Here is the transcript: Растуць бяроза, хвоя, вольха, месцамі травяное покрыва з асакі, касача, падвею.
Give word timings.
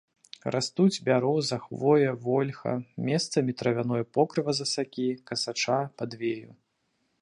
Растуць 0.53 1.03
бяроза, 1.09 1.59
хвоя, 1.65 2.15
вольха, 2.25 2.73
месцамі 3.11 3.57
травяное 3.63 4.03
покрыва 4.19 4.51
з 4.61 4.71
асакі, 4.71 5.09
касача, 5.31 5.79
падвею. 6.01 6.49